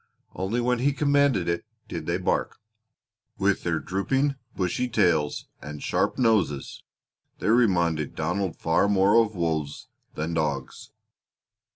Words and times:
Only 0.33 0.59
when 0.59 0.79
he 0.79 0.93
commanded 0.93 1.47
it 1.47 1.63
did 1.87 2.07
they 2.07 2.17
bark. 2.17 2.57
With 3.37 3.61
their 3.61 3.77
drooping, 3.77 4.33
bushy 4.55 4.87
tails 4.89 5.45
and 5.61 5.83
sharp 5.83 6.17
noses 6.17 6.81
they 7.37 7.49
reminded 7.49 8.15
Donald 8.15 8.55
far 8.55 8.89
more 8.89 9.15
of 9.23 9.35
wolves 9.35 9.89
than 10.15 10.33
dogs. 10.33 10.89